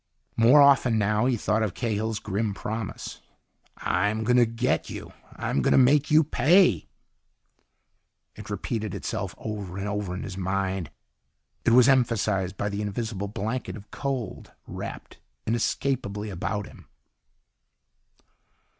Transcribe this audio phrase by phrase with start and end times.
[0.35, 3.21] More often, now, he thought of Cahill's grim promise.
[3.77, 5.13] "I'm going to get you.
[5.35, 6.87] I'm going to make you pay."
[8.35, 10.89] It repeated itself over and over in his mind.
[11.65, 16.87] It was emphasized by the invisible blanket of cold wrapped inescapably about him.